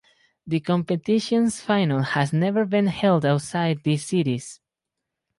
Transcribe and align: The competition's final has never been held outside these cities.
The 0.47 0.59
competition's 0.61 1.61
final 1.61 2.01
has 2.01 2.33
never 2.33 2.65
been 2.65 2.87
held 2.87 3.23
outside 3.23 3.83
these 3.83 4.03
cities. 4.03 4.59